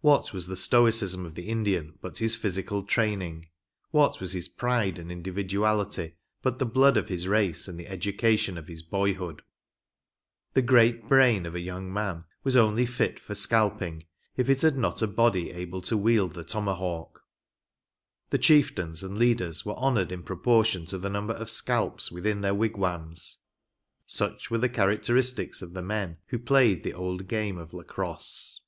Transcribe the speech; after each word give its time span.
What 0.00 0.32
was 0.32 0.48
the 0.48 0.56
stoicism 0.56 1.24
of 1.24 1.36
the 1.36 1.48
Indian 1.48 1.96
but 2.00 2.18
his 2.18 2.34
physical 2.34 2.82
training; 2.82 3.50
what 3.92 4.18
was 4.20 4.32
his 4.32 4.48
pride 4.48 4.98
and 4.98 5.12
individu 5.12 5.60
ality 5.60 6.14
but 6.42 6.58
the 6.58 6.66
blood 6.66 6.96
of 6.96 7.06
his 7.08 7.28
race 7.28 7.68
and 7.68 7.78
the 7.78 7.86
education 7.86 8.58
of 8.58 8.66
his 8.66 8.82
boyhood? 8.82 9.42
The 10.54 10.62
great 10.62 11.06
brain 11.06 11.46
of 11.46 11.54
a 11.54 11.60
young 11.60 11.92
man 11.92 12.24
was 12.42 12.56
only 12.56 12.84
fit 12.84 13.20
for 13.20 13.36
scalping 13.36 14.02
if 14.36 14.50
it 14.50 14.62
had 14.62 14.76
not 14.76 15.02
a 15.02 15.06
body 15.06 15.52
able 15.52 15.80
to 15.82 15.96
wield 15.96 16.34
the 16.34 16.42
tomahawk; 16.42 17.22
the 18.30 18.38
chieftains 18.38 19.04
and 19.04 19.16
leaders 19.16 19.64
were 19.64 19.76
honoured 19.76 20.10
in 20.10 20.24
proportion 20.24 20.84
to 20.86 20.98
the 20.98 21.08
number 21.08 21.34
of 21.34 21.48
scalps 21.48 22.10
within 22.10 22.40
their 22.40 22.54
wigwams. 22.54 23.38
Such 24.04 24.50
were 24.50 24.58
the 24.58 24.68
characteristics 24.68 25.62
of 25.62 25.74
the 25.74 25.82
men 25.82 26.16
who 26.26 26.40
played 26.40 26.82
the 26.82 26.94
old 26.94 27.28
game 27.28 27.56
of 27.56 27.72
Lacrosse. 27.72 28.60